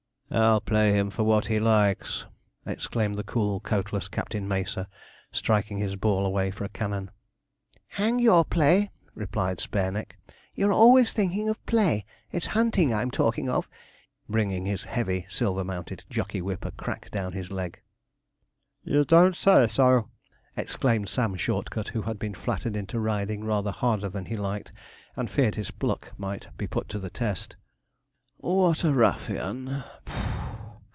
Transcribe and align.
"''I'll 0.41 0.61
play 0.61 0.93
him 0.93 1.09
for 1.09 1.23
what 1.23 1.47
he 1.47 1.59
likes!' 1.59 2.23
exclaimed 2.65 3.15
the 3.15 3.23
cool, 3.25 3.59
coatless 3.59 4.07
Captain 4.07 4.47
Macer, 4.47 4.87
striking 5.33 5.77
his 5.79 5.97
ball 5.97 6.25
away 6.25 6.51
for 6.51 6.63
a 6.63 6.69
cannon. 6.69 7.11
'Hang 7.87 8.17
your 8.17 8.45
play!' 8.45 8.91
replied 9.13 9.59
Spareneck; 9.59 10.15
'you're 10.55 10.71
always 10.71 11.11
thinking 11.11 11.49
of 11.49 11.63
play 11.65 12.05
it's 12.31 12.45
hunting 12.55 12.93
I'm 12.93 13.11
talking 13.11 13.49
of.' 13.49 13.67
bringing 14.29 14.65
his 14.65 14.83
heavy, 14.83 15.25
silver 15.29 15.65
mounted 15.65 16.05
jockey 16.09 16.41
whip 16.41 16.63
a 16.63 16.71
crack 16.71 17.11
down 17.11 17.33
his 17.33 17.51
leg. 17.51 17.81
'You 18.85 19.03
don't 19.03 19.35
say 19.35 19.67
so!' 19.67 20.09
exclaimed 20.55 21.09
Sam 21.09 21.35
Shortcut, 21.35 21.89
who 21.89 22.03
had 22.03 22.17
been 22.17 22.35
flattered 22.35 22.77
into 22.77 23.01
riding 23.01 23.43
rather 23.43 23.71
harder 23.71 24.07
than 24.07 24.27
he 24.27 24.37
liked, 24.37 24.71
and 25.17 25.29
feared 25.29 25.55
his 25.55 25.71
pluck 25.71 26.13
might 26.17 26.55
be 26.57 26.67
put 26.67 26.87
to 26.87 26.99
the 26.99 27.09
test. 27.09 27.57
'What 28.43 28.83
a 28.83 28.91
ruffian!' 28.91 29.83